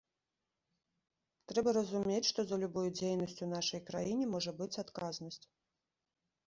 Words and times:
Трэба 1.51 1.69
разумець, 1.79 2.23
што 2.31 2.39
за 2.53 2.59
любую 2.65 2.87
дзейнасць 3.01 3.39
у 3.49 3.51
нашай 3.55 3.81
краіне 3.93 4.25
можа 4.35 4.51
быць 4.63 4.75
адказнасць. 4.87 5.45